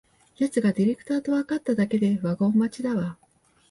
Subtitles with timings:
[0.39, 3.19] やつがディレクターとわかっただけでワゴン待ちだわ